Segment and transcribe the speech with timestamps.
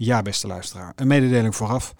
[0.00, 1.94] Ja, beste luisteraar, een mededeling vooraf.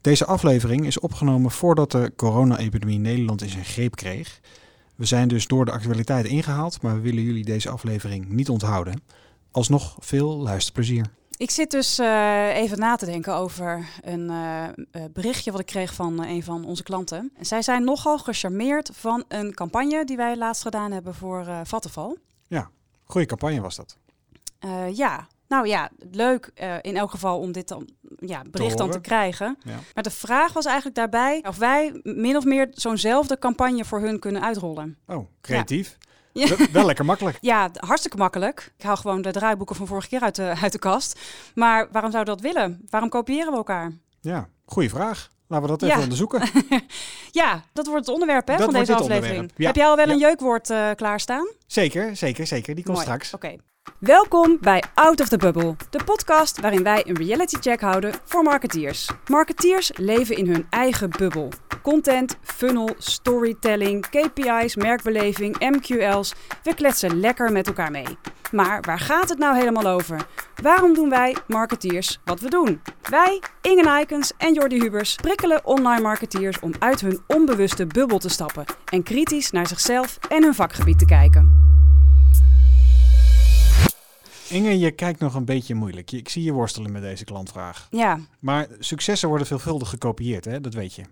[0.00, 4.40] Deze aflevering is opgenomen voordat de corona-epidemie Nederland in zijn greep kreeg.
[4.96, 9.02] We zijn dus door de actualiteit ingehaald, maar we willen jullie deze aflevering niet onthouden.
[9.50, 11.06] Alsnog veel luisterplezier.
[11.36, 14.68] Ik zit dus uh, even na te denken over een uh,
[15.12, 17.32] berichtje wat ik kreeg van een van onze klanten.
[17.38, 22.16] En zij zijn nogal gecharmeerd van een campagne die wij laatst gedaan hebben voor Vattenval.
[22.46, 22.70] Ja,
[23.04, 23.96] goede campagne was dat.
[24.92, 29.00] ja, nou ja, leuk uh, in elk geval om dit dan, ja, bericht dan te
[29.00, 29.58] krijgen.
[29.64, 29.78] Ja.
[29.94, 34.18] Maar de vraag was eigenlijk daarbij of wij min of meer zo'nzelfde campagne voor hun
[34.18, 34.98] kunnen uitrollen.
[35.06, 35.96] Oh, creatief.
[36.34, 36.56] Ja.
[36.72, 37.38] Wel lekker makkelijk.
[37.40, 38.72] Ja, hartstikke makkelijk.
[38.78, 41.20] Ik haal gewoon de draaiboeken van vorige keer uit de, uit de kast.
[41.54, 42.82] Maar waarom zouden we dat willen?
[42.88, 43.92] Waarom kopiëren we elkaar?
[44.20, 45.30] Ja, goede vraag.
[45.46, 46.42] Laten we dat even onderzoeken.
[47.42, 49.52] ja, dat wordt het onderwerp hè, van deze aflevering.
[49.56, 51.48] Heb jij al wel een jeukwoord uh, klaarstaan?
[51.66, 52.74] Zeker, zeker, zeker.
[52.74, 53.08] Die komt Mooi.
[53.08, 53.34] straks.
[53.34, 53.56] Oké.
[53.98, 58.42] Welkom bij Out of the Bubble, de podcast waarin wij een reality check houden voor
[58.42, 59.10] marketeers.
[59.28, 61.48] Marketeers leven in hun eigen bubbel.
[61.82, 66.34] Content, funnel, storytelling, KPI's, merkbeleving, MQL's.
[66.62, 68.18] We kletsen lekker met elkaar mee.
[68.52, 70.26] Maar waar gaat het nou helemaal over?
[70.62, 72.82] Waarom doen wij, marketeers, wat we doen?
[73.10, 78.28] Wij, Inge Nijkens en Jordi Hubers, prikkelen online marketeers om uit hun onbewuste bubbel te
[78.28, 81.61] stappen en kritisch naar zichzelf en hun vakgebied te kijken.
[84.52, 86.12] Inge, je kijkt nog een beetje moeilijk.
[86.12, 87.86] Ik zie je worstelen met deze klantvraag.
[87.90, 88.18] Ja.
[88.38, 90.60] Maar successen worden veelvuldig gekopieerd, hè?
[90.60, 91.02] dat weet je.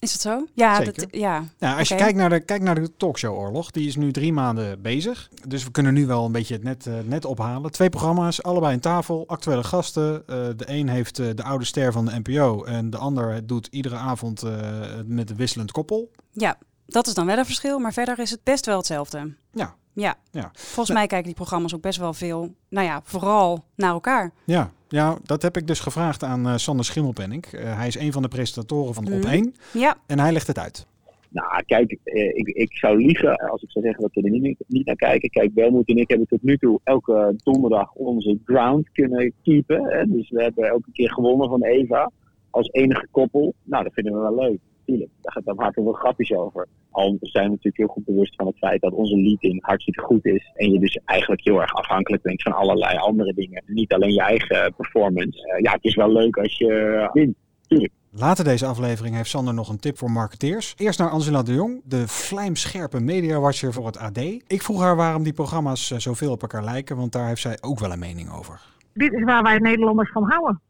[0.00, 0.46] Is dat zo?
[0.54, 1.44] Ja, dat, ja.
[1.58, 4.82] Nou, als je kijkt naar, de, kijkt naar de talkshow-oorlog, die is nu drie maanden
[4.82, 5.30] bezig.
[5.46, 7.70] Dus we kunnen nu wel een beetje het net, uh, net ophalen.
[7.70, 10.12] Twee programma's, allebei een tafel, actuele gasten.
[10.12, 13.68] Uh, de een heeft uh, de oude ster van de NPO en de ander doet
[13.70, 14.42] iedere avond
[15.06, 16.10] met een wisselend koppel.
[16.32, 19.34] Ja, dat is dan wel een verschil, maar verder is het best wel hetzelfde.
[19.52, 19.74] Ja.
[19.92, 20.14] Ja.
[20.30, 20.50] ja.
[20.52, 24.32] Volgens mij kijken die programma's ook best wel veel, nou ja, vooral naar elkaar.
[24.44, 27.44] Ja, ja dat heb ik dus gevraagd aan uh, Sander Schimmelpenning.
[27.52, 29.44] Uh, hij is een van de presentatoren van Mhm.
[29.44, 29.56] Op1.
[29.72, 29.96] Ja.
[30.06, 30.86] En hij legt het uit.
[31.28, 34.64] Nou, kijk, eh, ik, ik zou liegen als ik zou zeggen dat we er niet,
[34.66, 35.30] niet naar kijken.
[35.30, 39.84] Kijk, Belmoet en ik hebben tot nu toe elke donderdag onze ground kunnen keepen.
[39.84, 40.04] Hè?
[40.06, 42.10] Dus we hebben elke keer gewonnen van Eva
[42.50, 43.54] als enige koppel.
[43.62, 44.58] Nou, dat vinden we wel leuk.
[44.90, 46.66] Tuurlijk, daar, daar maken we grapjes over.
[46.90, 50.24] Al zijn we natuurlijk heel goed bewust van het feit dat onze leading hartstikke goed
[50.24, 50.50] is.
[50.54, 53.62] En je dus eigenlijk heel erg afhankelijk bent van allerlei andere dingen.
[53.66, 55.54] Niet alleen je eigen performance.
[55.54, 57.36] Uh, ja, het is wel leuk als je wint.
[57.66, 57.92] Tuurlijk.
[58.10, 60.74] Later deze aflevering heeft Sander nog een tip voor marketeers.
[60.76, 64.18] Eerst naar Angela de Jong, de vlijmscherpe mediawatcher voor het AD.
[64.46, 67.78] Ik vroeg haar waarom die programma's zoveel op elkaar lijken, want daar heeft zij ook
[67.78, 68.60] wel een mening over.
[68.92, 70.60] Dit is waar wij Nederlanders van houden.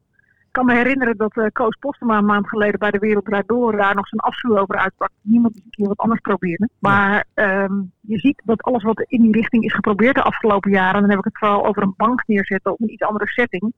[0.50, 3.48] Ik kan me herinneren dat uh, Koos Postema een maand geleden bij de Wereld Draait
[3.48, 5.10] Door daar nog zijn afschuw over uitsprak.
[5.20, 6.68] Niemand eens een keer wat anders probeerde.
[6.78, 10.94] Maar um, je ziet dat alles wat in die richting is geprobeerd de afgelopen jaren,
[10.94, 13.72] en dan heb ik het vooral over een bank neerzetten of een iets andere setting,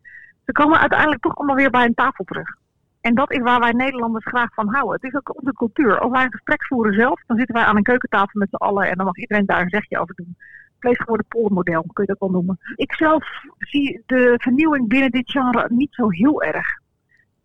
[0.45, 2.57] ze komen uiteindelijk toch allemaal weer bij een tafel terug.
[3.01, 4.95] En dat is waar wij Nederlanders graag van houden.
[4.95, 5.99] Het is ook onze cultuur.
[5.99, 8.91] Als wij een gesprek voeren zelf, dan zitten wij aan een keukentafel met z'n allen
[8.91, 10.37] en dan mag iedereen daar een zegje over doen
[10.83, 12.59] vleesgeworden poldermodel, kun je dat wel noemen.
[12.75, 13.25] Ik zelf
[13.59, 16.67] zie de vernieuwing binnen dit genre niet zo heel erg.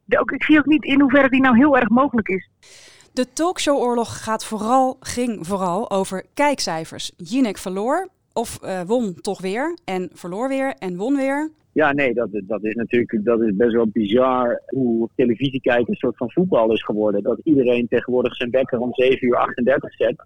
[0.08, 2.50] Ik zie ook niet in hoeverre die nou heel erg mogelijk is.
[3.14, 7.12] De talkshowoorlog gaat vooral, ging vooral over kijkcijfers.
[7.18, 11.52] Jinek verloor of uh, won toch weer en verloor weer en won weer.
[11.72, 15.96] Ja, nee, dat, dat is natuurlijk dat is best wel bizar hoe televisie kijken een
[15.96, 17.24] soort van voetbal is geworden.
[17.24, 20.26] Dat iedereen tegenwoordig zijn wekker om 7 uur 38 zet.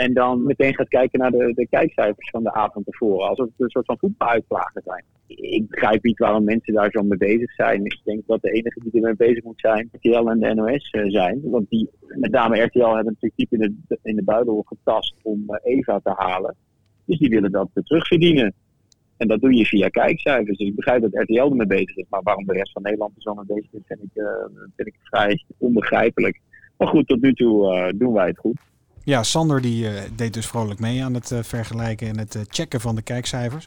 [0.00, 3.28] En dan meteen gaat kijken naar de, de kijkcijfers van de avond tevoren.
[3.28, 5.04] Alsof het een soort van voetbaluitslagen zijn.
[5.26, 7.84] Ik begrijp niet waarom mensen daar zo mee bezig zijn.
[7.84, 11.40] Ik denk dat de enige die ermee bezig moet zijn, RTL en de NOS zijn.
[11.42, 15.44] Want die, met name RTL hebben natuurlijk diep in de, in de buidel getast om
[15.62, 16.56] Eva te halen.
[17.04, 18.54] Dus die willen dat terugverdienen.
[19.16, 20.58] En dat doe je via kijkcijfers.
[20.58, 22.06] Dus ik begrijp dat RTL ermee bezig is.
[22.08, 24.26] Maar waarom de rest van Nederland er zo mee bezig is, vind ik, uh,
[24.76, 26.40] vind ik vrij onbegrijpelijk.
[26.76, 28.69] Maar goed, tot nu toe doen wij het goed.
[29.10, 32.42] Ja, Sander die uh, deed dus vrolijk mee aan het uh, vergelijken en het uh,
[32.48, 33.64] checken van de kijkcijfers.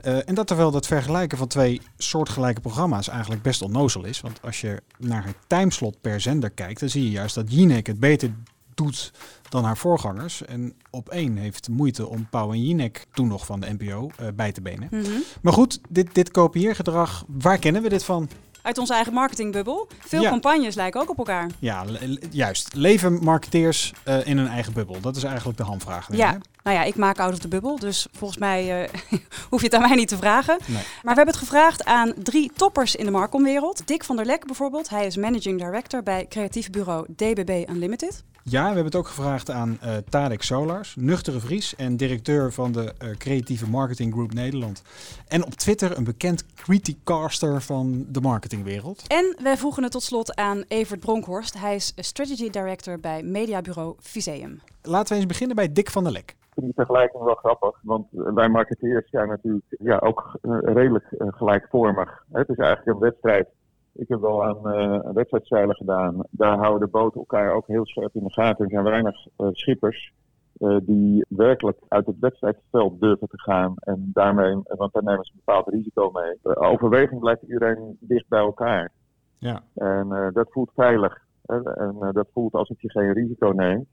[0.00, 4.20] en dat terwijl dat vergelijken van twee soortgelijke programma's eigenlijk best onnozel is.
[4.20, 7.86] Want als je naar het timeslot per zender kijkt, dan zie je juist dat Jinek
[7.86, 8.34] het beter
[8.74, 9.12] doet
[9.48, 10.44] dan haar voorgangers.
[10.44, 14.52] En op één heeft moeite om Pauw en Jinek, toen nog van de NPO, bij
[14.52, 14.88] te benen.
[14.90, 15.22] Mm -hmm.
[15.42, 18.28] Maar goed, dit, dit kopieergedrag, waar kennen we dit van?
[18.66, 19.88] Uit onze eigen marketingbubbel.
[19.98, 20.28] Veel Ja.
[20.30, 21.50] campagnes lijken ook op elkaar.
[21.58, 22.74] Ja, le- juist.
[22.74, 25.00] Leven marketeers eh, in hun eigen bubbel?
[25.00, 26.06] Dat is eigenlijk de hamvraag.
[26.06, 26.38] denk Ja.
[26.66, 28.88] Nou ja, ik maak Out of the Bubble, dus volgens mij uh,
[29.50, 30.58] hoef je het aan mij niet te vragen.
[30.66, 30.76] Nee.
[30.76, 33.86] Maar we hebben het gevraagd aan drie toppers in de Marcom-wereld.
[33.86, 38.22] Dick van der Lek bijvoorbeeld, hij is Managing Director bij creatief bureau DBB Unlimited.
[38.42, 42.72] Ja, we hebben het ook gevraagd aan uh, Tarek Solars, nuchtere Vries en directeur van
[42.72, 44.82] de uh, Creatieve Marketing Group Nederland.
[45.28, 49.02] En op Twitter een bekend criticaster van de marketingwereld.
[49.06, 51.58] En wij voegen het tot slot aan Evert Bronkhorst.
[51.58, 54.60] Hij is Strategy Director bij mediabureau Viseum.
[54.82, 56.34] Laten we eens beginnen bij Dick van der Lek.
[56.56, 62.24] Vind die vergelijking wel grappig, want wij marketeers zijn natuurlijk ja, ook uh, redelijk gelijkvormig.
[62.32, 63.48] Het is eigenlijk een wedstrijd
[63.96, 66.22] ik heb wel aan uh, wedstrijdzeilen gedaan.
[66.30, 68.64] Daar houden de boten elkaar ook heel scherp in de gaten.
[68.64, 70.12] Er zijn weinig uh, schippers
[70.58, 73.74] uh, die werkelijk uit het wedstrijdsveld durven te gaan.
[73.76, 76.56] En daarmee, want daar nemen ze een bepaald risico mee.
[76.56, 78.92] overweging blijft iedereen dicht bij elkaar.
[79.38, 79.62] Ja.
[79.74, 81.18] En dat voelt veilig.
[81.46, 83.86] en dat voelt alsof je geen risico neemt.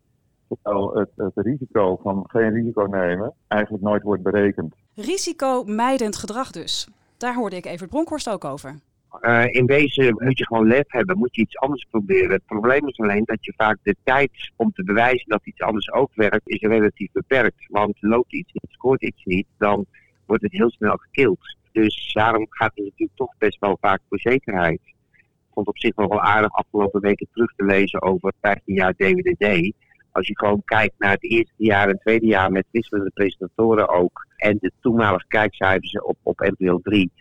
[0.62, 4.76] Terwijl het, het risico van geen risico nemen eigenlijk nooit wordt berekend.
[4.96, 6.88] Risicomijdend gedrag dus.
[7.18, 8.80] Daar hoorde ik Evert Bronkhorst ook over.
[9.22, 12.32] Uh, in wezen moet je gewoon lef hebben, moet je iets anders proberen.
[12.32, 15.92] Het probleem is alleen dat je vaak de tijd om te bewijzen dat iets anders
[15.92, 17.68] ook werkt, is relatief beperkt.
[17.68, 19.86] Want loopt iets niet, scoort iets niet, dan
[20.26, 21.58] wordt het heel snel gekild.
[21.72, 24.80] Dus daarom gaat het natuurlijk toch best wel vaak voor zekerheid.
[25.14, 28.94] Ik vond op zich nog wel aardig afgelopen weken terug te lezen over 15 jaar
[28.94, 29.74] DWDD.
[30.14, 34.28] Als je gewoon kijkt naar het eerste jaar en tweede jaar met wisselende presentatoren ook.
[34.36, 37.12] En de toenmalige kijkcijfers op, op NPO 3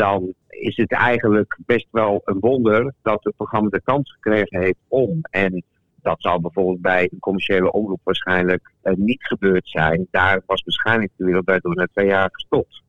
[0.00, 4.78] dan is het eigenlijk best wel een wonder dat het programma de kans gekregen heeft
[4.88, 5.20] om.
[5.30, 5.64] En
[6.02, 10.06] dat zou bijvoorbeeld bij een commerciële omroep waarschijnlijk uh, niet gebeurd zijn.
[10.10, 12.82] Daar was waarschijnlijk de wereld door na twee jaar gestopt.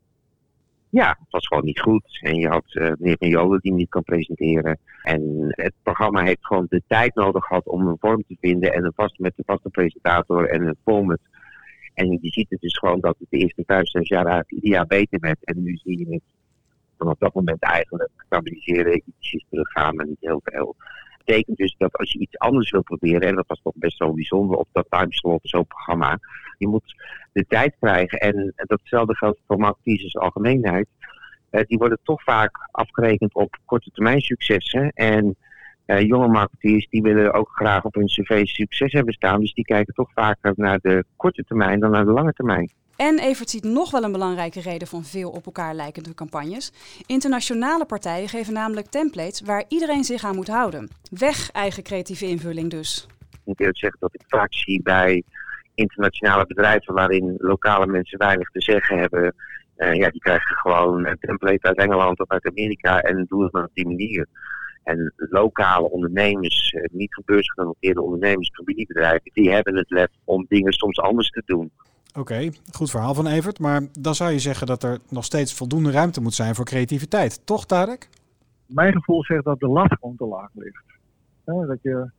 [0.91, 2.19] Ja, het was gewoon niet goed.
[2.21, 4.79] En je had uh, meneer Van Jolen die niet kan presenteren.
[5.03, 8.73] En het programma heeft gewoon de tijd nodig gehad om een vorm te vinden.
[8.73, 11.19] En een vaste, met een vaste presentator en een format.
[11.93, 14.87] En je ziet het dus gewoon dat het de eerste vijf, zes jaar eigenlijk ieder
[14.87, 15.43] beter werd.
[15.43, 16.23] En nu zie je het
[16.97, 20.75] vanaf dat moment eigenlijk stabiliseren, ietsjes teruggaan, maar niet heel veel.
[21.25, 24.13] Betekent dus dat als je iets anders wil proberen, en dat was toch best wel
[24.13, 26.19] bijzonder op dat timeslot, zo'n programma,
[26.57, 26.95] je moet
[27.33, 28.19] de tijd krijgen.
[28.19, 30.87] En datzelfde geldt voor als algemeenheid.
[31.51, 34.89] Uh, die worden toch vaak afgerekend op korte termijn successen.
[34.89, 35.35] En
[35.85, 39.39] uh, jonge marketeers die willen ook graag op hun cv succes hebben staan.
[39.39, 42.71] Dus die kijken toch vaker naar de korte termijn dan naar de lange termijn.
[42.95, 46.71] En Evert ziet nog wel een belangrijke reden van veel op elkaar lijkende campagnes.
[47.05, 50.89] Internationale partijen geven namelijk templates waar iedereen zich aan moet houden.
[51.11, 53.07] Weg eigen creatieve invulling dus.
[53.31, 55.23] Ik moet eerlijk zeggen dat ik vaak zie bij
[55.75, 59.35] internationale bedrijven waarin lokale mensen weinig te zeggen hebben.
[59.77, 63.51] Uh, ja, die krijgen gewoon een template uit Engeland of uit Amerika en doen het
[63.51, 64.27] maar op die manier.
[64.83, 71.29] En lokale ondernemers, niet gebeursgenoteerde ondernemers, familiebedrijven, die hebben het lef om dingen soms anders
[71.29, 71.71] te doen.
[72.13, 73.59] Oké, goed verhaal van Evert.
[73.59, 77.45] Maar dan zou je zeggen dat er nog steeds voldoende ruimte moet zijn voor creativiteit.
[77.45, 78.09] Toch, Tarek?
[78.65, 80.83] Mijn gevoel zegt dat de lat gewoon te laag ligt.
[81.45, 82.11] Dat je,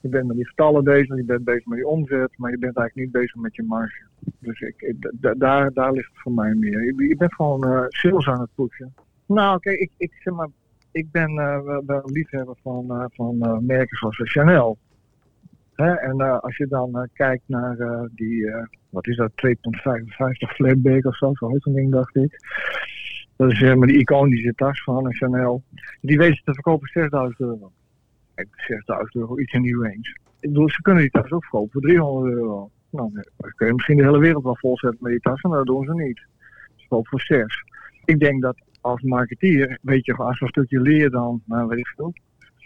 [0.00, 2.76] je bent met die getallen bezig, je bent bezig met die omzet, maar je bent
[2.76, 4.02] eigenlijk niet bezig met je marge.
[4.38, 4.96] Dus ik,
[5.36, 6.84] daar, daar ligt het voor mij meer.
[6.84, 8.94] Je, je bent gewoon uh, sales aan het pushen.
[9.26, 10.48] Nou, oké, ik, ik zeg maar,
[10.90, 14.78] ik ben uh, wel, liefhebber van, uh, van merken zoals Chanel.
[15.78, 18.50] En uh, als je dan uh, kijkt naar uh, die,
[18.90, 19.52] wat is dat, 2,55
[20.38, 22.38] flatback of zo, zo heet zo'n ding dacht ik.
[23.36, 25.62] Dat is maar die iconische tas van Chanel.
[26.00, 27.72] Die weten te verkopen 6000 euro.
[28.56, 30.16] 6000 euro, iets in die range.
[30.70, 32.70] Ze kunnen die tas ook verkopen voor 300 euro.
[32.90, 35.66] Nou, dan kun je misschien de hele wereld wel volzetten met die tassen, maar dat
[35.66, 36.16] doen ze niet.
[36.16, 37.64] Ze verkopen voor 6.
[38.04, 41.86] Ik denk dat als marketeer, weet je, als een stukje leer dan, nou weet ik
[41.86, 42.12] veel,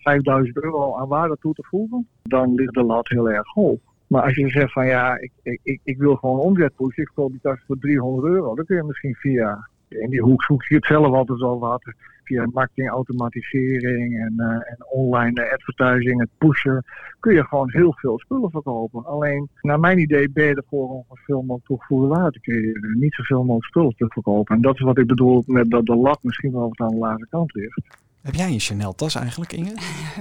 [0.02, 3.78] 5000 euro aan waarde toe te voegen, dan ligt de lat heel erg hoog.
[4.06, 7.30] Maar als je zegt van ja, ik, ik, ik wil gewoon omzet pushen, ik koop
[7.30, 10.74] die tas voor 300 euro, dan kun je misschien via, in die hoek zoek je
[10.74, 11.82] het zelf altijd zo wat,
[12.24, 16.84] via marketing, automatisering en, uh, en online advertising, het pushen,
[17.20, 19.04] kun je gewoon heel veel spullen verkopen.
[19.04, 22.98] Alleen, naar mijn idee ben je ervoor om zoveel mogelijk toegevoegde waarde te creëren.
[22.98, 24.56] Niet zoveel mogelijk spullen te verkopen.
[24.56, 26.96] En dat is wat ik bedoel met dat de lat misschien wel wat aan de
[26.96, 27.80] lage kant ligt.
[28.22, 29.74] Heb jij een Chanel-tas eigenlijk, Inge?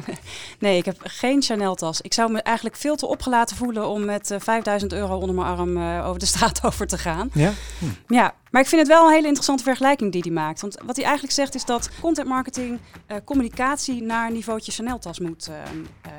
[0.60, 2.02] nee, ik heb geen Chanel-tas.
[2.02, 5.48] Ik zou me eigenlijk veel te opgelaten voelen om met uh, 5000 euro onder mijn
[5.48, 7.30] arm uh, over de straat over te gaan.
[7.34, 7.54] Ja?
[7.80, 8.14] Hm.
[8.14, 10.62] Ja, maar ik vind het wel een hele interessante vergelijking die hij maakt.
[10.62, 15.50] Want wat hij eigenlijk zegt is dat content marketing uh, communicatie naar niveautje Chanel-tas moet.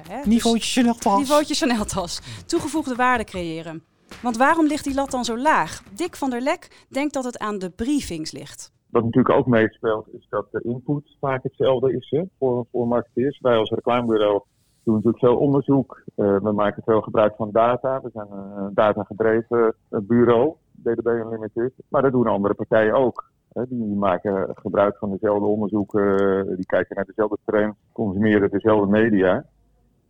[0.09, 0.21] Hè?
[0.25, 1.19] Niveautje dus Chanel-tas.
[1.19, 2.21] Niveautje Chanel-tas.
[2.47, 3.85] Toegevoegde waarde creëren.
[4.21, 5.83] Want waarom ligt die lat dan zo laag?
[5.91, 8.71] Dick van der Lek denkt dat het aan de briefings ligt.
[8.93, 13.41] Wat natuurlijk ook meespeelt, is dat de input vaak hetzelfde is voor, voor marketeers.
[13.41, 14.43] Wij als reclamebureau
[14.85, 16.03] doen natuurlijk veel onderzoek.
[16.17, 18.01] Uh, we maken veel gebruik van data.
[18.01, 21.73] We zijn een data-gedreven bureau, DDB Unlimited.
[21.89, 23.31] Maar dat doen andere partijen ook.
[23.69, 29.45] Die maken gebruik van dezelfde onderzoeken, die kijken naar dezelfde trends, consumeren dezelfde media.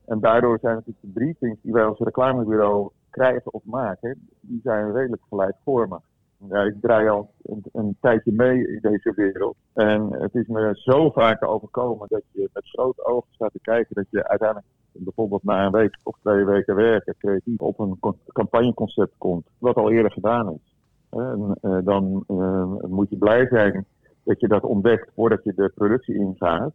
[0.07, 4.93] En daardoor zijn natuurlijk de briefings die wij als reclamebureau krijgen of maken, die zijn
[4.93, 6.01] redelijk gelijkvormig.
[6.49, 7.31] Ja, ik draai al
[7.73, 9.57] een, tijdje mee in deze wereld.
[9.73, 13.95] En het is me zo vaak overkomen dat je met grote ogen staat te kijken
[13.95, 17.99] dat je uiteindelijk bijvoorbeeld na een week of twee weken werken creatief op een
[18.33, 20.75] campagneconcept komt, wat al eerder gedaan is.
[21.11, 23.85] En, uh, dan uh, moet je blij zijn
[24.25, 26.73] dat je dat ontdekt voordat je de productie ingaat.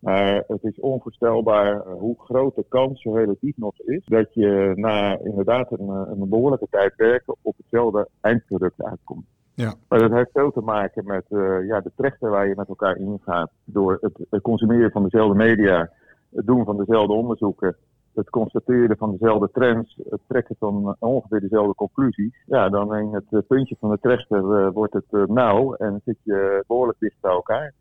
[0.00, 5.18] Maar het is onvoorstelbaar hoe groot de kans zo relatief nog is dat je na
[5.18, 9.26] inderdaad een, een behoorlijke tijd werken op hetzelfde eindproduct uitkomt.
[9.54, 9.74] Ja.
[9.88, 12.96] Maar dat heeft veel te maken met uh, ja, de trechter waar je met elkaar
[12.96, 13.50] ingaat.
[13.64, 15.90] Door het, het consumeren van dezelfde media,
[16.34, 17.76] het doen van dezelfde onderzoeken,
[18.14, 22.42] het constateren van dezelfde trends, het trekken van ongeveer dezelfde conclusies.
[22.46, 26.18] Ja, dan in het puntje van de trechter uh, wordt het uh, nauw en zit
[26.22, 27.72] je behoorlijk dicht bij elkaar.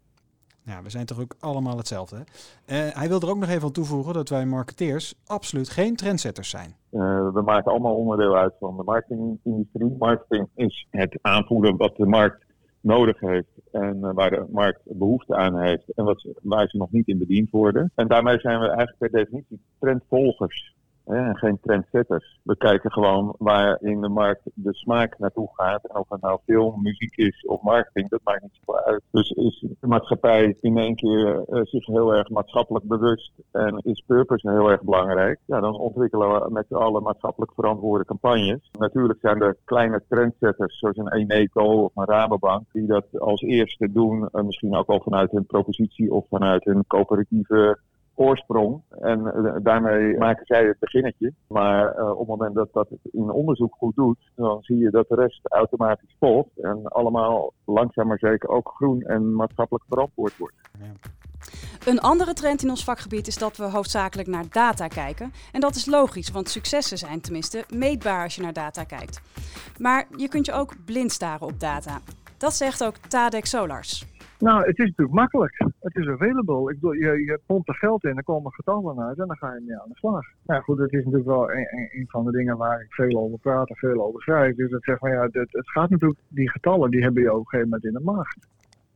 [0.67, 2.15] Ja, we zijn toch ook allemaal hetzelfde.
[2.15, 2.21] Hè?
[2.87, 6.49] Uh, hij wil er ook nog even aan toevoegen dat wij marketeers absoluut geen trendsetters
[6.49, 6.75] zijn.
[6.91, 9.95] Uh, we maken allemaal onderdeel uit van de marketingindustrie.
[9.99, 12.45] Marketing is het aanvoelen wat de markt
[12.81, 16.91] nodig heeft en uh, waar de markt behoefte aan heeft en wat, waar ze nog
[16.91, 17.91] niet in bediend worden.
[17.95, 20.75] En daarmee zijn we eigenlijk per definitie trendvolgers
[21.07, 22.39] en geen trendsetters.
[22.43, 25.83] We kijken gewoon waar in de markt de smaak naartoe gaat.
[25.83, 29.01] En of het nou film, muziek is of marketing, dat maakt niet zoveel uit.
[29.11, 34.03] Dus is de maatschappij in één keer uh, zich heel erg maatschappelijk bewust en is
[34.05, 35.39] purpose heel erg belangrijk.
[35.45, 38.69] Ja, dan ontwikkelen we met z'n allen maatschappelijk verantwoorde campagnes.
[38.79, 43.91] Natuurlijk zijn er kleine trendsetters zoals een Eneco of een Rabobank die dat als eerste
[43.91, 44.29] doen.
[44.31, 47.79] Uh, misschien ook al vanuit hun propositie of vanuit hun coöperatieve
[48.17, 48.81] oorsprong.
[48.99, 51.33] En uh, daarmee maken zij het beginnetje.
[51.47, 54.89] Maar uh, op het moment dat dat het in onderzoek goed doet, dan zie je
[54.89, 56.59] dat de rest automatisch volgt.
[56.61, 60.55] En allemaal langzaam maar zeker ook groen en maatschappelijk verantwoord wordt.
[60.79, 61.11] Ja.
[61.85, 65.31] Een andere trend in ons vakgebied is dat we hoofdzakelijk naar data kijken.
[65.51, 69.21] En dat is logisch, want successen zijn tenminste meetbaar als je naar data kijkt.
[69.77, 71.99] Maar je kunt je ook blind staren op data.
[72.37, 74.16] Dat zegt ook Tadek Solars.
[74.39, 75.57] Nou, het is natuurlijk makkelijk.
[75.79, 76.71] Het is available.
[76.71, 79.53] Ik bedoel, je, je pompt er geld in, er komen getallen uit en dan ga
[79.53, 80.25] je mee aan de slag.
[80.45, 83.39] Nou goed, dat is natuurlijk wel een, een, van de dingen waar ik veel over
[83.39, 84.55] praat en veel over schrijf.
[84.55, 87.39] Dus dat zeg van ja, het, het gaat natuurlijk, die getallen die hebben je op
[87.39, 88.47] een gegeven moment in de macht.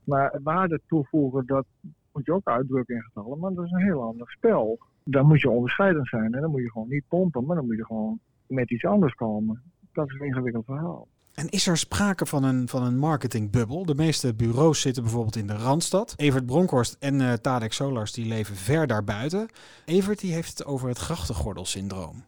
[0.03, 1.65] Maar waarde toevoegen, dat
[2.11, 4.79] moet je ook uitdrukken in getallen, maar dat is een heel ander spel.
[5.03, 7.77] Dan moet je onderscheidend zijn en dan moet je gewoon niet pompen, maar dan moet
[7.77, 9.61] je gewoon met iets anders komen.
[9.93, 11.07] Dat is een ingewikkeld verhaal.
[11.41, 13.85] En is er sprake van een, van een marketingbubbel?
[13.85, 16.13] De meeste bureaus zitten bijvoorbeeld in de Randstad.
[16.17, 19.49] Evert Bronkhorst en uh, Tadek Solars die leven ver daarbuiten.
[19.85, 22.25] Evert die heeft het over het grachtengordelsyndroom.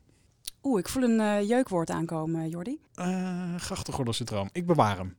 [0.64, 2.80] Oeh, ik voel een uh, jeukwoord aankomen, Jordi.
[3.00, 4.50] Uh, grachtengordelsyndroom.
[4.52, 5.18] Ik bewaar hem.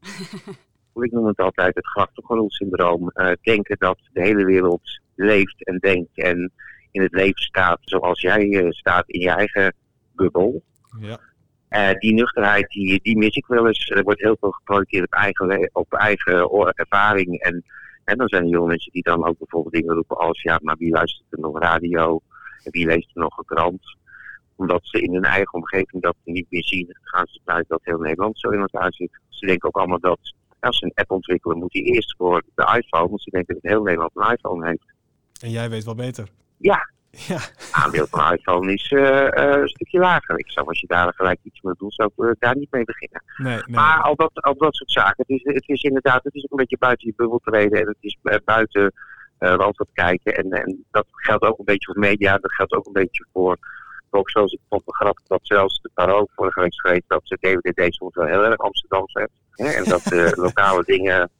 [1.05, 3.11] ik noem het altijd het grachtengordelsyndroom.
[3.15, 6.53] Uh, denken dat de hele wereld leeft en denkt en
[6.91, 9.75] in het leven staat zoals jij staat in je eigen
[10.15, 10.63] bubbel.
[11.01, 11.21] Ja.
[11.71, 13.91] Uh, die nuchterheid, die, die mis ik wel eens.
[13.91, 17.41] Er wordt heel veel geprojecteerd op eigen, op eigen ervaring.
[17.41, 17.65] En,
[18.05, 20.43] en dan zijn er jonge mensen die dan ook bijvoorbeeld dingen roepen als...
[20.43, 22.21] ja, maar wie luistert er nog radio?
[22.65, 23.97] En wie leest er nog een krant?
[24.57, 26.97] Omdat ze in hun eigen omgeving dat niet meer zien...
[27.03, 29.21] gaan ze vanuit dat heel Nederland zo in elkaar zit.
[29.29, 31.59] Ze denken ook allemaal dat als ze een app ontwikkelen...
[31.59, 33.09] moet die eerst voor de iPhone.
[33.09, 34.93] Want ze denken dat heel Nederland een iPhone heeft.
[35.41, 36.29] En jij weet wel beter.
[36.57, 36.91] Ja,
[37.29, 37.39] ja.
[37.73, 40.39] aandeel van iPhone is uh, uh, een stukje lager.
[40.39, 42.85] Ik zou als je daar gelijk iets mee doet, zou ik uh, daar niet mee
[42.85, 43.23] beginnen.
[43.37, 43.63] Nee, nee.
[43.67, 46.51] Maar al dat, al dat soort zaken, het is, het is inderdaad, het is ook
[46.51, 48.93] een beetje buiten je bubbel treden en het is buiten
[49.39, 50.37] wat kijken.
[50.37, 53.57] En, en dat geldt ook een beetje voor media, dat geldt ook een beetje voor,
[54.11, 57.37] ook zoals ik vond het grappig dat zelfs de Paro vorige week schreef dat ze
[57.41, 59.77] DWDD soms wel heel erg Amsterdam heeft.
[59.77, 61.31] En dat de lokale dingen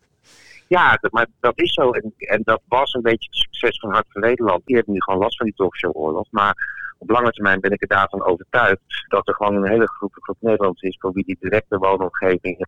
[0.69, 1.91] ja, maar dat is zo.
[1.91, 4.63] En, dat was een beetje het succes van Hart van Nederland.
[4.65, 6.27] Die hebben nu gewoon last van die talkshow-oorlog.
[6.31, 6.55] Maar
[6.99, 10.37] op lange termijn ben ik er daarvan overtuigd dat er gewoon een hele groep, groep
[10.41, 12.67] Nederlands is voor wie die directe woonomgeving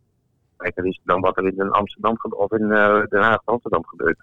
[0.57, 4.19] kijker is dan wat er in Amsterdam of in uh, Den Haag Amsterdam gebeurt.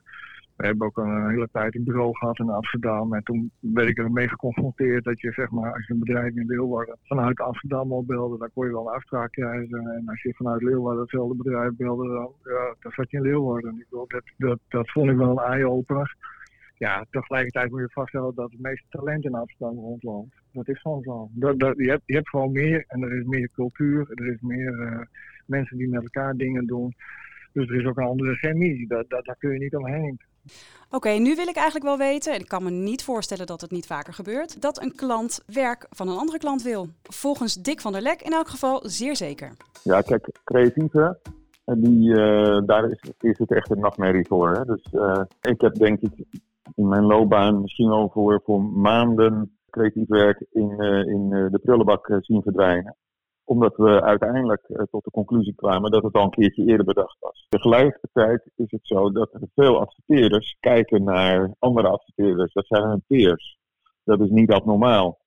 [0.55, 3.13] We hebben ook een hele tijd een bureau gehad in Amsterdam.
[3.13, 6.45] En toen werd ik ermee geconfronteerd dat je, zeg maar, als je een bedrijf in
[6.45, 9.87] Leeuwarden vanuit Amsterdam al belde, dan kon je wel een afspraak krijgen.
[9.87, 13.77] En als je vanuit Leeuwarden hetzelfde bedrijf belde, dan, ja, dan zat je in Leeuwarden.
[13.77, 16.15] Ik bedoel, dat, dat, dat vond ik wel een eye-opener.
[16.77, 20.41] Ja, tegelijkertijd moet je vaststellen dat het meeste talent in Amsterdam rondloopt.
[20.51, 21.29] Dat is gewoon zo.
[21.33, 24.73] Dat, je, hebt, je hebt gewoon meer en er is meer cultuur, er is meer
[24.73, 24.99] uh,
[25.45, 26.93] mensen die met elkaar dingen doen.
[27.53, 30.19] Dus er is ook een andere chemie, daar, daar kun je niet omheen.
[30.89, 33.71] Oké, nu wil ik eigenlijk wel weten, en ik kan me niet voorstellen dat het
[33.71, 36.87] niet vaker gebeurt, dat een klant werk van een andere klant wil.
[37.03, 39.51] Volgens Dick van der Lek in elk geval zeer zeker.
[39.83, 41.19] Ja, kijk, creatieven,
[41.65, 44.51] en die, eh, daar is, is het echt een nachtmerrie voor.
[44.51, 44.65] Hè?
[44.65, 46.25] Dus eh, ik heb denk ik
[46.75, 52.17] in mijn loopbaan misschien wel voor, voor maanden creatief werk in, eh, in de prullenbak
[52.21, 52.95] zien verdwijnen.
[53.43, 57.17] Omdat we uiteindelijk eh, tot de conclusie kwamen dat het al een keertje eerder bedacht
[57.19, 57.45] was.
[57.49, 62.53] Tegelijkertijd is het zo dat veel adverteerders kijken naar andere adverteerders.
[62.53, 63.57] Dat zijn hun peers.
[64.03, 65.21] Dat is niet abnormaal.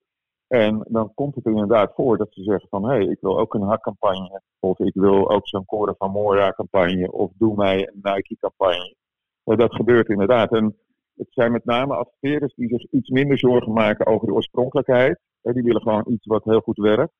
[0.48, 2.88] En dan komt het er inderdaad voor dat ze zeggen van...
[2.88, 4.40] hé, hey, ik wil ook een hakcampagne.
[4.60, 7.12] Of ik wil ook zo'n Cora van Mora campagne.
[7.12, 8.96] Of doe mij een Nike campagne.
[9.44, 10.52] Dat gebeurt inderdaad.
[10.52, 10.76] En
[11.16, 15.20] het zijn met name adverteerders die zich iets minder zorgen maken over de oorspronkelijkheid.
[15.42, 17.12] Die willen gewoon iets wat heel goed werkt.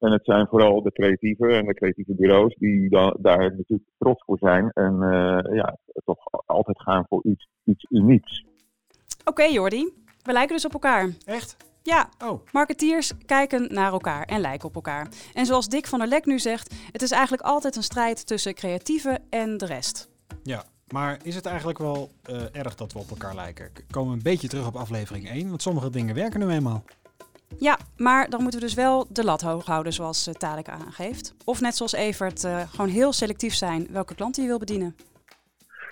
[0.00, 4.24] En het zijn vooral de creatieven en de creatieve bureaus die dan, daar natuurlijk trots
[4.24, 4.70] voor zijn.
[4.70, 8.44] En eh, ja, toch altijd gaan voor iets, iets unieks.
[9.24, 9.92] Oké Jordi,
[10.22, 11.08] we lijken dus op elkaar.
[11.24, 11.56] Echt?
[11.82, 15.08] Ja, Oh, marketeers kijken naar elkaar en lijken op elkaar.
[15.34, 18.54] En zoals Dick van der Lek nu zegt, het is eigenlijk altijd een strijd tussen
[18.54, 20.08] creatieven en de rest.
[20.42, 20.64] ja.
[20.92, 23.70] Maar is het eigenlijk wel eh, erg dat we op elkaar lijken?
[23.90, 26.84] Komen we een beetje terug op aflevering 1, want sommige dingen werken nu eenmaal.
[27.58, 31.34] Ja, maar dan moeten we dus wel de lat hoog houden zoals uh, Talek aangeeft.
[31.44, 34.96] Of net zoals Evert, eh, gewoon heel selectief zijn welke klanten je wil bedienen.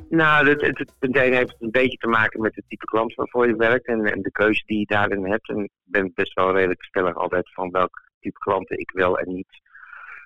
[0.09, 3.57] Nou, het, het, het heeft een beetje te maken met het type klant waarvoor je
[3.57, 5.49] werkt en, de keuze die je daarin hebt.
[5.49, 9.35] En ik ben best wel redelijk stellig altijd van welk type klanten ik wel en
[9.35, 9.61] niet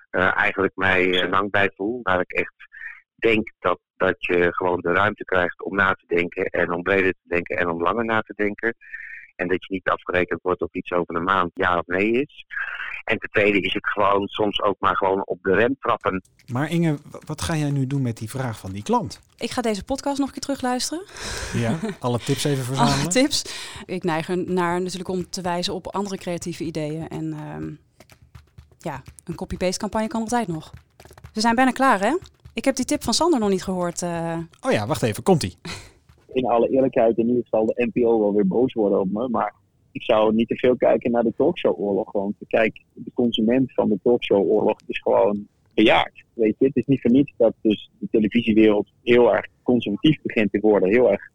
[0.09, 1.99] eh, eigenlijk mij eh, lang bij voel.
[2.03, 2.53] Waar ik echt
[3.15, 7.11] denk dat, dat je gewoon de ruimte krijgt om na te denken en om breder
[7.11, 8.75] te denken en om langer na te denken.
[9.35, 12.45] En dat je niet afgerekend wordt op iets over een maand ja of nee is.
[13.03, 16.21] En ten tweede is het gewoon soms ook maar gewoon op de rem trappen.
[16.51, 19.19] Maar Inge, wat ga jij nu doen met die vraag van die klant?
[19.37, 21.03] Ik ga deze podcast nog een keer terugluisteren.
[21.53, 23.09] Ja, alle tips even Alle verzamelen.
[23.09, 23.43] tips.
[23.85, 27.07] Ik neig er naar natuurlijk om te wijzen op andere creatieve ideeën.
[27.07, 27.71] En ehm,
[28.79, 30.71] ja, een copy-paste campagne kan altijd nog.
[31.33, 32.17] We zijn bijna klaar, hè?
[32.53, 34.01] Ik heb die tip van Sander nog niet gehoord.
[34.01, 34.37] eh.
[34.61, 35.57] Oh ja, wacht even, komt-ie.
[36.35, 39.29] in alle eerlijkheid, in ieder geval de NPO wel weer boos worden op me.
[39.29, 39.53] Maar
[39.91, 42.11] ik zou niet te veel kijken naar de talkshow-oorlog.
[42.11, 46.23] Want kijk, de consument van de talkshow-oorlog is gewoon bejaard.
[46.33, 50.51] Weet je, het is niet voor niets dat dus de televisiewereld heel erg conservatief begint
[50.51, 50.89] te worden.
[50.89, 51.31] Heel erg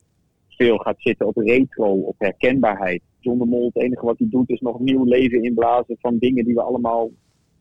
[0.49, 3.02] veel gaat zitten op retro, op herkenbaarheid.
[3.21, 6.55] Zonder Mol, het enige wat hij doet is nog nieuw leven inblazen van dingen die
[6.55, 7.11] we allemaal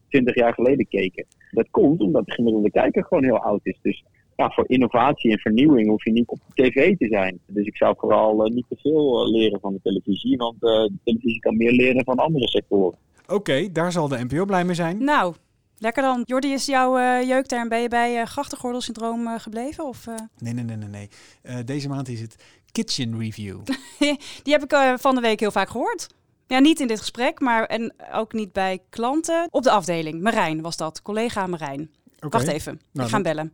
[0.10, 1.26] 20 jaar geleden keken.
[1.52, 3.80] Dat komt omdat de gemiddelde kijker gewoon heel oud is.
[3.82, 4.04] Dus
[4.38, 7.40] ja, voor innovatie en vernieuwing hoef je niet op tv te zijn.
[7.46, 10.70] Dus ik zou vooral eh, niet te veel eh, leren van de televisie, want eh,
[10.70, 12.98] de televisie kan meer leren van andere sectoren.
[13.28, 15.04] Oké, daar zal de NPO blij mee zijn.
[15.04, 15.36] Nou,
[15.78, 16.22] lekker dan.
[16.26, 19.86] Jordi, is jouw eh, jeukterm, ben je bij eh grachtengordelsyndroom eh, gebleven?
[19.86, 20.16] Of, eh?
[20.38, 20.90] Nee, nee, nee, nee.
[20.90, 21.10] nee.
[21.42, 22.36] Eh, deze maand is het
[22.72, 23.60] Kitchen Review.
[24.44, 26.08] Die heb ik van de week heel vaak gehoord.
[26.48, 29.48] Ja, niet in dit gesprek, maar en ook niet bij klanten.
[29.52, 30.22] Op de afdeling.
[30.22, 31.90] Marijn was dat, collega Marijn.
[32.20, 33.54] Wacht even, Nou, ik ga hem bellen.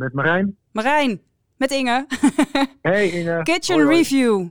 [0.00, 0.56] Met Marijn.
[0.72, 1.20] Marijn,
[1.56, 2.06] met Inge.
[2.82, 3.40] Hey Inge.
[3.42, 3.96] Kitchen Hoi, hoi.
[3.96, 4.48] Review.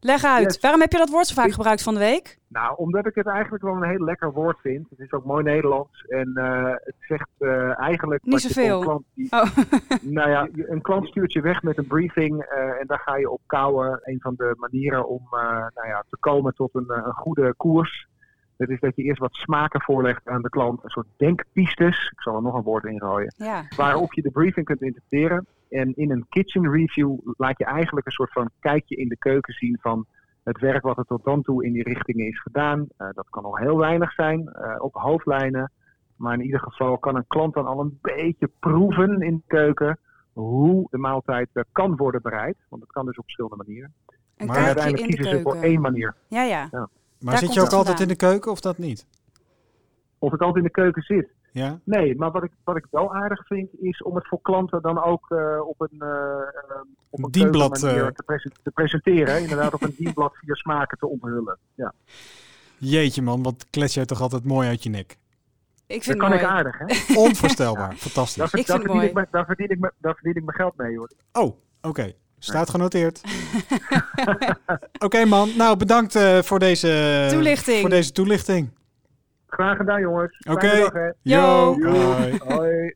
[0.00, 0.60] Leg uit, Yes.
[0.60, 2.38] waarom heb je dat woord zo vaak Ik- gebruikt van de week?
[2.48, 4.86] Nou, omdat ik het eigenlijk wel een heel lekker woord vind.
[4.90, 6.04] Het is ook mooi Nederlands.
[6.08, 8.24] En eh, het zegt eh, eigenlijk...
[8.24, 8.78] Niet zoveel.
[8.80, 9.56] Een klant, die, Oh,
[10.18, 12.42] nou ja, een klant stuurt je weg met een briefing.
[12.42, 14.00] eh, en daar ga je op kouwen.
[14.02, 15.26] Een van de manieren om
[15.74, 18.08] nou ja, te komen tot een, een goede koers.
[18.62, 20.84] Dat is dat je eerst wat smaken voorlegt aan de klant.
[20.84, 22.10] Een soort denkpistes.
[22.12, 23.34] Ik zal er nog een woord in gooien.
[23.36, 23.64] ja.
[23.76, 25.46] waarop je de briefing kunt interpreteren.
[25.68, 29.54] En in een kitchen review laat je eigenlijk een soort van kijkje in de keuken
[29.54, 30.06] zien van
[30.44, 32.86] het werk wat er tot dan toe in die richtingen is gedaan.
[32.96, 35.72] Eh, dat kan al heel weinig zijn, eh, op hoofdlijnen.
[36.16, 39.98] Maar in ieder geval kan een klant dan al een beetje proeven in de keuken
[40.32, 42.56] hoe de maaltijd eh, kan worden bereid.
[42.68, 43.92] Want dat kan dus op verschillende manieren.
[44.36, 46.14] Een Maar uiteindelijk in de kiezen ze voor één manier.
[46.28, 46.88] Ja, ja.
[47.22, 48.02] Maar Daar zit je ook altijd vandaan.
[48.02, 49.06] in de keuken of dat niet?
[50.18, 51.28] Of ik altijd in de keuken zit.
[51.52, 51.78] Ja?
[51.84, 55.02] Nee, maar wat ik, wat ik wel aardig vind is om het voor klanten dan
[55.02, 56.80] ook eh, op een, eh, eh,
[57.10, 58.14] op Een dienblad, keukenmanier eh.
[58.14, 59.40] te, prese- te presenteren.
[59.42, 61.58] Inderdaad, op een dienblad vier smaken te onthullen.
[61.74, 61.92] Ja.
[62.78, 65.10] Jeetje man, wat klets jij toch altijd mooi uit je nek.
[65.86, 67.14] Ik Dat vind kan het ik aardig, hè?
[67.18, 68.36] Onvoorstelbaar, fantastisch.
[68.50, 69.12] Daar, Ik verdien ik, mooi.
[69.12, 71.10] me- daar, verdien ik, me- daar verdien ik mijn geld mee, hoor.
[71.32, 72.12] Oh, oké.
[72.44, 73.20] Staat genoteerd.
[75.06, 77.80] Oké man, nou bedankt eh, voor, deze, Toelichting.
[77.80, 78.70] voor deze toelichting.
[79.46, 80.38] Graag gedaan, jongens.
[80.50, 80.90] Oké.
[81.22, 81.76] Yo.
[81.82, 82.38] Hoi.
[82.44, 82.94] Hoi.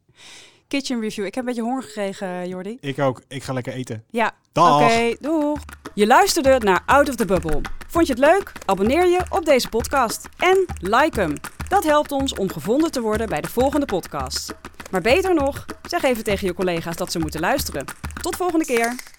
[0.68, 1.24] Kitchen Review.
[1.24, 2.76] Ik heb een beetje honger gekregen, Jordi.
[2.80, 3.22] Ik ook.
[3.28, 4.04] Ik ga lekker eten.
[4.10, 4.82] Ja, Dag.
[4.82, 5.58] Oké, doeg.
[5.94, 7.60] Je luisterde naar Out of the Bubble.
[7.88, 8.52] Vond je het leuk?
[8.64, 11.34] Abonneer je op deze podcast en like hem.
[11.68, 14.54] Dat helpt ons om gevonden te worden bij de volgende podcast.
[14.90, 17.84] Maar beter nog, zeg even tegen je collega's dat ze moeten luisteren.
[18.22, 19.14] Tot volgende keer!